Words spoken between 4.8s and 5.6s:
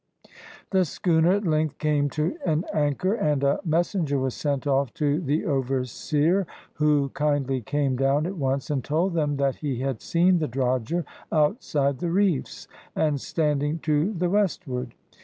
to the